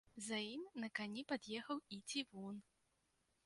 [0.27, 2.61] За ім на кані пад'ехаў і цівун.